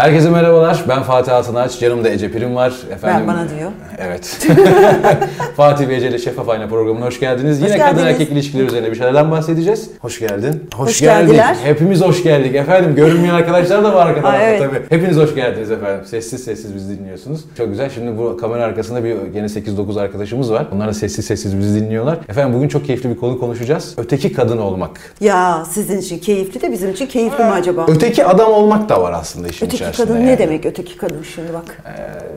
[0.00, 0.84] Herkese merhabalar.
[0.88, 1.82] Ben Fatih Altınaç.
[1.82, 2.72] Yanımda Ece Prim var.
[3.02, 3.70] Ben bana diyor.
[3.98, 4.48] Evet.
[5.56, 7.60] Fatih ve Ece ile Şeffaf Ayna programına hoş geldiniz.
[7.60, 7.96] Hoş Yine geldiniz.
[7.96, 9.90] kadın erkek ilişkileri üzerine bir şeylerden bahsedeceğiz.
[10.00, 10.68] Hoş geldin.
[10.74, 11.28] Hoş geldik.
[11.28, 11.56] geldiler.
[11.64, 12.94] Hepimiz hoş geldik efendim.
[12.94, 14.62] Görünmeyen arkadaşlar da var arka tarafta evet.
[14.62, 14.96] tabii.
[14.96, 16.04] Hepiniz hoş geldiniz efendim.
[16.06, 17.40] Sessiz sessiz bizi dinliyorsunuz.
[17.56, 17.90] Çok güzel.
[17.90, 20.66] Şimdi bu kamera arkasında bir gene 8-9 arkadaşımız var.
[20.74, 22.18] Onlar da sessiz sessiz bizi dinliyorlar.
[22.28, 23.94] Efendim bugün çok keyifli bir konu konuşacağız.
[23.96, 24.90] Öteki kadın olmak.
[25.20, 27.86] Ya sizin için keyifli de bizim için keyifli mi acaba?
[27.88, 29.89] Öteki adam olmak da var aslında işin Öteki içerisinde.
[29.96, 30.26] Kadın yani.
[30.26, 31.82] ne demek öteki kadın şimdi bak.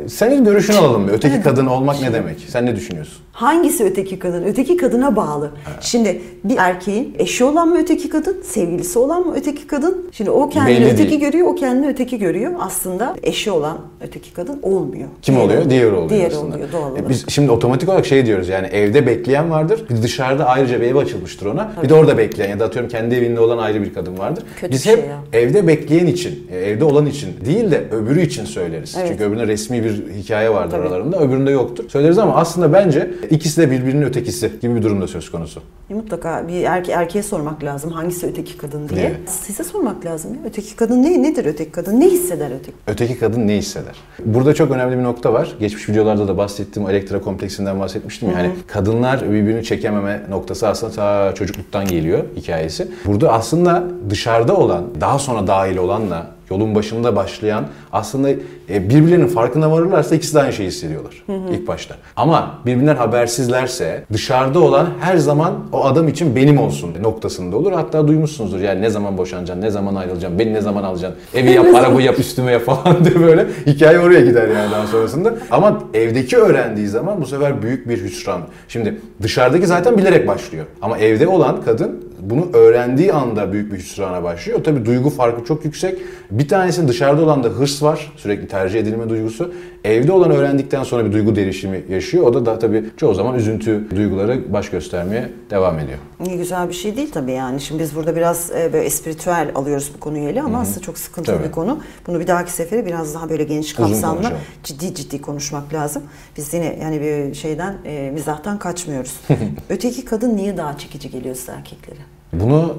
[0.07, 1.07] Senin görüşünü alalım.
[1.07, 2.39] Öteki kadın olmak ne demek?
[2.47, 3.17] Sen ne düşünüyorsun?
[3.31, 4.43] Hangisi öteki kadın?
[4.43, 5.51] Öteki kadına bağlı.
[5.81, 10.09] Şimdi bir erkeğin eşi olan mı öteki kadın, sevgilisi olan mı öteki kadın?
[10.11, 11.21] Şimdi o kendini Belli öteki değil.
[11.21, 12.51] görüyor, o kendini öteki görüyor.
[12.59, 15.07] Aslında eşi olan öteki kadın olmuyor.
[15.21, 15.69] Kim Diğeri oluyor?
[15.69, 16.55] Diğeri oluyor Diğeri aslında.
[16.55, 17.09] oluyor doğal E olarak.
[17.09, 19.85] Biz şimdi otomatik olarak şey diyoruz yani evde bekleyen vardır.
[19.89, 21.71] Bir dışarıda ayrıca bir ev açılmıştır ona.
[21.83, 24.43] Bir de orada bekleyen ya da atıyorum kendi evinde olan ayrı bir kadın vardır.
[24.59, 25.19] Kötü Biz hep şey ya.
[25.41, 28.95] evde bekleyen için, e, evde olan için değil de öbürü için söyleriz.
[28.97, 29.07] Evet.
[29.11, 30.81] Çünkü öbüründe resmi bir hikaye vardır Tabii.
[30.81, 31.19] aralarında.
[31.19, 31.89] Öbüründe yoktur.
[31.89, 35.61] Söyleriz ama aslında bence ikisi de birbirinin ötekisi gibi bir durumda söz konusu.
[35.89, 39.01] E, Mutlaka bir erke erkeğe sormak lazım hangisi öteki kadın diye.
[39.05, 39.29] Evet.
[39.29, 40.33] Size sormak lazım.
[40.33, 40.39] ya.
[40.45, 41.99] Öteki kadın ne nedir öteki kadın?
[41.99, 42.77] Ne hisseder öteki?
[42.87, 43.95] Öteki kadın ne hisseder?
[44.25, 45.55] Burada çok önemli bir nokta var.
[45.59, 48.31] Geçmiş videolarda da bahsettiğim Elektra kompleksinden bahsetmiştim.
[48.31, 48.39] ya.
[48.39, 52.87] Yani kadınlar birbirini çekememe noktası aslında ta çocukluktan geliyor hikayesi.
[53.05, 58.29] Burada aslında dışarıda olan, daha sonra dahil olanla yolun başında başlayan aslında
[58.69, 61.95] e, birbirlerinin farkına varırlarsa ikisi de aynı şeyi hissediyorlar ilk başta.
[62.15, 67.71] Ama birbirinden habersizlerse dışarıda olan her zaman o adam için benim olsun noktasında olur.
[67.71, 71.65] Hatta duymuşsunuzdur yani ne zaman boşanacaksın, ne zaman ayrılacaksın, beni ne zaman alacaksın, evi yap,
[71.75, 75.35] arabayı yap üstüme yap falan diye böyle hikaye oraya gider yani daha sonrasında.
[75.51, 78.41] Ama evdeki öğrendiği zaman bu sefer büyük bir hüsran.
[78.67, 80.65] Şimdi dışarıdaki zaten bilerek başlıyor.
[80.81, 84.63] Ama evde olan kadın bunu öğrendiği anda büyük bir hüsrana başlıyor.
[84.63, 85.99] Tabii duygu farkı çok yüksek.
[86.31, 88.13] Bir tanesi dışarıda olan da hırs var.
[88.17, 89.53] Sürekli tercih edilme duygusu.
[89.83, 92.23] Evde olan öğrendikten sonra bir duygu derişimi yaşıyor.
[92.23, 95.97] O da, da tabii çoğu zaman üzüntü duyguları baş göstermeye devam ediyor.
[96.19, 97.61] Ne güzel bir şey değil tabii yani.
[97.61, 101.35] Şimdi biz burada biraz e, böyle espiritüel alıyoruz bu konuyu ele ama aslında çok sıkıntılı
[101.35, 101.47] Tabii.
[101.47, 101.79] bir konu.
[102.07, 104.31] Bunu bir dahaki sefere biraz daha böyle geniş kapsamlı
[104.63, 106.03] ciddi ciddi konuşmak lazım.
[106.37, 109.19] Biz yine yani bir şeyden e, mizahtan kaçmıyoruz.
[109.69, 111.99] Öteki kadın niye daha çekici geliyor size erkeklere?
[112.33, 112.73] Bunu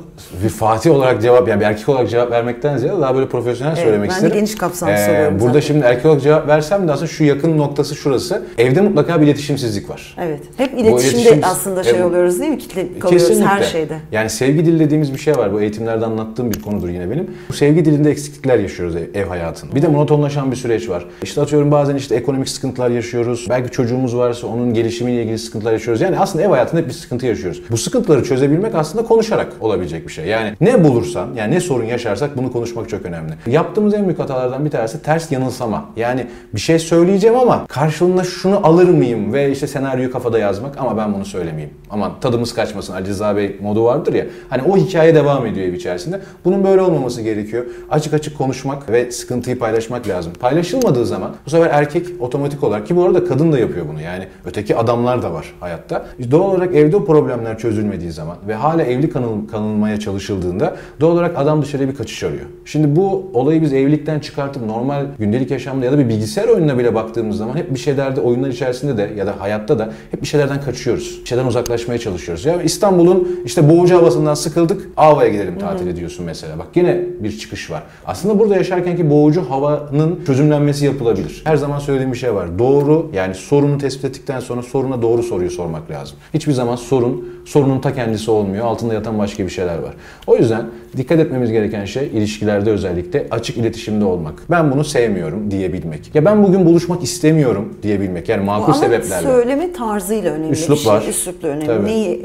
[0.45, 3.85] bir Fatih olarak cevap yani bir erkek olarak cevap vermekten ziyade daha böyle profesyonel Evet,
[3.85, 4.35] söylemek ben isterim.
[4.37, 5.61] geniş kapsamlı Ee, soruyorum Burada zaten.
[5.61, 8.43] şimdi erkek olarak cevap versem de aslında şu yakın noktası şurası.
[8.59, 10.17] Evde mutlaka bir iletişimsizlik var.
[10.21, 10.41] Evet.
[10.57, 12.05] Hep iletişimde iletişim- aslında şey Evet.
[12.05, 12.59] oluyoruz değil mi?
[12.59, 13.97] Kitle kalıyoruz her şeyde.
[14.13, 15.53] Yani sevgi dili dediğimiz bir şey var.
[15.53, 17.31] Bu eğitimlerde anlattığım bir konudur yine benim.
[17.49, 19.75] Bu sevgi dilinde eksiklikler yaşıyoruz ev, ev hayatında.
[19.75, 21.05] Bir de monotonlaşan bir süreç var.
[21.23, 23.47] İşte atıyorum bazen işte ekonomik sıkıntılar yaşıyoruz.
[23.51, 26.01] Belki çocuğumuz varsa onun gelişimiyle ilgili sıkıntılar yaşıyoruz.
[26.01, 27.63] Yani aslında ev hayatında hep bir sıkıntı yaşıyoruz.
[27.71, 30.27] Bu sıkıntıları çözebilmek aslında konuşarak olabilecek bir şey.
[30.27, 33.33] Yani ne bulursan, yani ne sorun yaşarsak bunu konuşmak çok önemli.
[33.47, 35.85] Yaptığımız en büyük hatalardan bir tanesi ters yanılsama.
[35.97, 40.97] Yani bir şey söyleyeceğim ama karşılığında şunu alır mıyım ve işte senaryoyu kafada yazmak ama
[40.97, 41.75] ben bunu söylemeyeyim.
[41.91, 44.27] Aman tadımız kaçmasın Ali Rıza Bey modu vardır ya.
[44.51, 46.21] Hani o hikaye devam ediyor ev içerisinde.
[46.45, 47.65] Bunun böyle olmaması gerekiyor.
[47.91, 50.33] Açık açık konuşmak ve sıkıntıyı paylaşmak lazım.
[50.41, 54.01] Paylaşılmadığı zaman bu sefer erkek otomatik olarak ki bu arada kadın da yapıyor bunu.
[54.01, 56.07] Yani öteki adamlar da var hayatta.
[56.31, 61.39] Doğal olarak evde o problemler çözülmediği zaman ve hala evli kanıl, kanılmaya çalışıldığında doğal olarak
[61.39, 62.45] adam dışarıya bir kaçış arıyor.
[62.65, 66.95] Şimdi bu olayı biz evlilikten çıkartıp normal gündelik yaşamda ya da bir bilgisayar oyununa bile
[66.95, 70.61] baktığımız zaman hep bir şeylerde oyunlar içerisinde de ya da hayatta da hep bir şeylerden
[70.61, 71.21] kaçıyoruz.
[71.23, 72.45] Bir şeyden uzaklaşmaya çalışıyoruz.
[72.45, 74.89] Ya İstanbul'un işte boğucu havasından sıkıldık.
[74.97, 76.59] Ava'ya gidelim tatil ediyorsun mesela.
[76.59, 77.83] Bak yine bir çıkış var.
[78.07, 81.43] Aslında burada yaşarkenki boğucu havanın çözümlenmesi yapılabilir.
[81.45, 82.59] Her zaman söylediğim bir şey var.
[82.59, 86.19] Doğru yani sorunu tespit ettikten sonra soruna doğru soruyu sormak lazım.
[86.35, 88.65] Hiçbir zaman sorun sorunun ta kendisi olmuyor.
[88.67, 89.95] Altında yatan başka bir şeyler var.
[90.27, 94.35] O yüzden dikkat etmemiz gereken şey ilişkilerde özellikle açık iletişimde olmak.
[94.51, 96.15] Ben bunu sevmiyorum diyebilmek.
[96.15, 98.29] Ya ben bugün buluşmak istemiyorum diyebilmek.
[98.29, 99.27] Yani makul ama sebeplerle.
[99.27, 100.51] söyleme tarzıyla önemli.
[100.53, 100.93] Üslup şey.
[100.93, 101.05] var.
[101.09, 101.67] Üslupla önemli.
[101.67, 101.87] Tabii.
[101.87, 102.23] Neyi,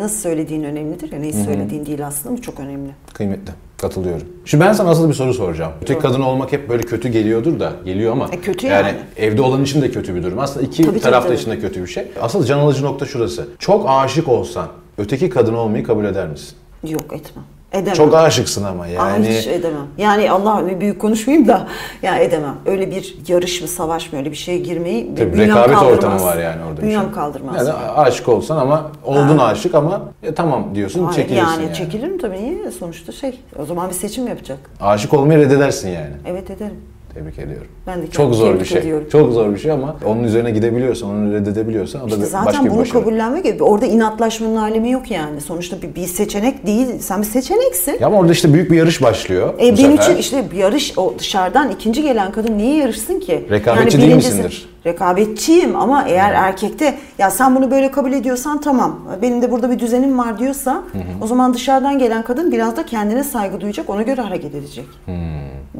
[0.00, 2.90] nasıl söylediğin önemlidir ya neyi söylediğin değil aslında bu çok önemli.
[3.14, 3.52] Kıymetli.
[3.78, 4.26] Katılıyorum.
[4.44, 5.72] Şimdi ben sana asıl bir soru soracağım.
[5.82, 8.86] Öteki kadın olmak hep böyle kötü geliyordur da geliyor ama E, kötü yani.
[8.86, 8.96] yani.
[9.16, 10.38] evde olan için de kötü bir durum.
[10.38, 11.38] Aslında iki Tabii, tabii, taraf da tabii.
[11.38, 12.04] için de kötü bir şey.
[12.20, 13.48] Asıl can alıcı nokta şurası.
[13.58, 14.68] Çok aşık olsan
[14.98, 16.56] öteki kadın olmayı kabul eder misin?
[16.88, 17.44] Yok etmem.
[17.72, 17.94] Edemem.
[17.94, 19.28] Çok aşıksın ama Aa, yani.
[19.28, 19.86] hiç edemem.
[19.98, 21.68] Yani Allah büyük konuşmayayım da
[22.02, 22.54] ya edemem.
[22.66, 25.82] Öyle bir yarış mı savaş mı öyle bir şeye girmeyi Tabii rekabet kaldırmaz.
[25.96, 26.82] ortamı var yani orada.
[26.82, 27.10] Bünyem şey.
[27.10, 27.56] kaldırmaz.
[27.56, 31.74] Yani aşık olsan ama oldun aşık ama e, tamam diyorsun Hayır, çekilirsin yani, yani.
[31.74, 32.70] çekilirim tabii niye?
[32.70, 34.58] Sonuçta şey o zaman bir seçim yapacak.
[34.80, 36.12] Aşık olmayı reddedersin yani.
[36.26, 36.80] Evet ederim.
[37.16, 37.66] Tebrik ediyorum.
[37.86, 38.78] Ben de Çok zor bir şey.
[38.78, 39.06] ediyorum.
[39.12, 42.46] Çok zor bir şey ama onun üzerine gidebiliyorsan, onu reddedebiliyorsan o da İşte bir- zaten
[42.46, 42.98] başka bir bunu başarı.
[43.04, 43.62] kabullenmek gibi.
[43.62, 45.40] Orada inatlaşmanın alemi yok yani.
[45.40, 46.86] Sonuçta bir, bir seçenek değil.
[47.00, 47.96] Sen bir seçeneksin.
[48.00, 49.54] Ya ama orada işte büyük bir yarış başlıyor.
[49.54, 50.02] E, benim sefer.
[50.04, 53.46] için işte bir yarış o dışarıdan ikinci gelen kadın niye yarışsın ki?
[53.50, 54.68] Rekabetçi değil birincisi- misindir?
[54.86, 58.98] Rekabetçiyim ama eğer erkekte ya sen bunu böyle kabul ediyorsan tamam.
[59.22, 60.82] Benim de burada bir düzenim var diyorsa
[61.22, 63.90] o zaman dışarıdan gelen kadın biraz da kendine saygı duyacak.
[63.90, 64.84] Ona göre hareket edecek.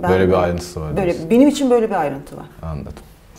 [0.03, 0.97] Ben- Böyle bir ayrıntısı var.
[0.97, 1.31] Böyle diyorsun.
[1.31, 2.47] benim için böyle bir ayrıntı var.
[2.63, 2.93] Anladım.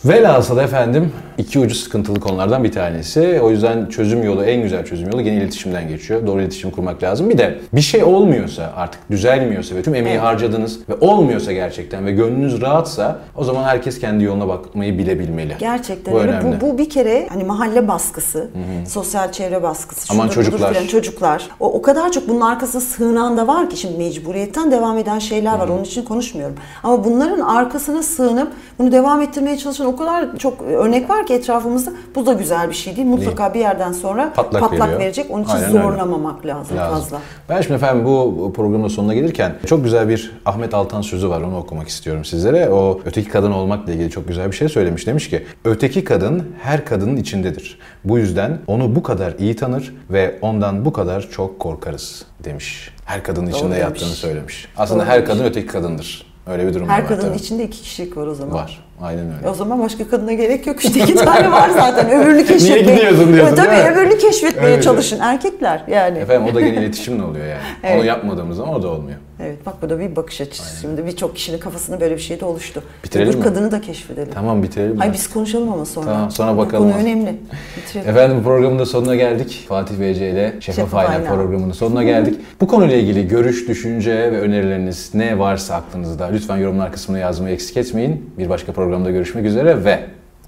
[0.04, 3.40] Velhasıl efendim iki ucu sıkıntılı konulardan bir tanesi.
[3.42, 6.26] O yüzden çözüm yolu, en güzel çözüm yolu gene iletişimden geçiyor.
[6.26, 7.30] Doğru iletişim kurmak lazım.
[7.30, 10.24] Bir de bir şey olmuyorsa, artık düzelmiyorsa ve tüm emeği Evet.
[10.24, 15.54] harcadınız ve olmuyorsa gerçekten ve gönlünüz rahatsa o zaman herkes kendi yoluna bakmayı bilebilmeli.
[15.58, 16.32] Gerçekten Bu öyle.
[16.32, 16.60] önemli.
[16.60, 18.48] Bu, bu bir kere hani mahalle baskısı,
[18.88, 20.74] sosyal çevre baskısı, Aman çocuklar.
[20.74, 21.48] filan, çocuklar.
[21.60, 25.58] O, o kadar çok bunun arkasında sığınan da var ki şimdi mecburiyetten devam eden şeyler
[25.58, 25.68] var.
[25.68, 26.56] Onun için konuşmuyorum.
[26.82, 31.90] Ama bunların arkasına sığınıp bunu devam ettirmeye çalışan o kadar çok örnek var ki etrafımızda.
[32.14, 33.06] Bu da güzel bir şey değil.
[33.08, 35.00] Mutlaka bir yerden sonra Patlak patlak, veriyor.
[35.00, 35.26] verecek.
[35.30, 35.82] Onun için Aynen öyle.
[35.82, 36.94] zorlamamak lazım, Lazım.
[36.94, 37.18] fazla.
[37.48, 41.40] Ben şimdi efendim bu programın da sonuna gelirken çok güzel bir Ahmet Altan sözü var
[41.40, 42.68] onu okumak istiyorum sizlere.
[42.70, 45.06] O öteki kadın olmakla ilgili çok güzel bir şey söylemiş.
[45.06, 47.78] Demiş ki öteki kadın her kadının içindedir.
[48.04, 52.90] Bu yüzden onu bu kadar iyi tanır ve ondan bu kadar çok korkarız demiş.
[53.04, 53.78] Her kadının içinde demiş.
[53.80, 54.68] yattığını söylemiş.
[54.76, 55.30] Aslında Doğru her demiş.
[55.30, 56.27] kadın öteki kadındır.
[56.50, 57.36] Öyle bir durum Her var kadının tabii.
[57.38, 58.54] içinde iki kişilik var o zaman.
[58.54, 58.84] Var.
[59.02, 59.48] Aynen E öyle.
[59.48, 62.80] O zaman başka kadına gerek yok işte iki tane var zaten öbürünü keşfetmeye.
[62.96, 63.90] gidiyorsun diyorsun, Evet, Tabii değil mi?
[63.92, 64.82] öbürünü keşfetmeye Öyle.
[64.82, 66.18] çalışın erkekler yani.
[66.18, 67.60] Efendim o da gene iletişimle oluyor yani.
[67.84, 67.96] Evet.
[68.00, 69.18] Onu yapmadığımız zaman o da olmuyor.
[69.40, 70.80] Evet bak bu da bir bakış açısı.
[70.80, 72.82] Şimdi birçok kişinin kafasında böyle bir şey de oluştu.
[73.04, 73.44] Bitirelim Öbür mi?
[73.44, 74.32] kadını da keşfedelim.
[74.34, 74.92] Tamam bitirelim.
[74.92, 74.98] mi?
[74.98, 76.06] Hayır biz konuşalım ama sonra.
[76.06, 76.92] Tamam, sonra Bu bakalım.
[76.92, 77.36] Konu önemli.
[77.76, 78.10] Bitirelim.
[78.10, 79.64] Efendim bu programın da sonuna geldik.
[79.68, 82.40] Fatih VC ile Şeffaf Ayna programının sonuna geldik.
[82.60, 87.76] Bu konuyla ilgili görüş, düşünce ve önerileriniz ne varsa aklınızda lütfen yorumlar kısmına yazmayı eksik
[87.76, 88.30] etmeyin.
[88.38, 90.00] Bir başka programda görüşmek üzere ve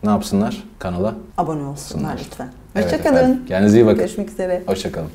[0.05, 0.65] ne yapsınlar?
[0.79, 1.15] Kanala.
[1.39, 2.49] Abone olsunlar lütfen.
[2.77, 3.17] Evet Hoşçakalın.
[3.17, 3.41] efendim.
[3.49, 3.99] Kendinize iyi bakın.
[3.99, 4.63] Görüşmek üzere.
[4.67, 5.09] Hoşçakalın.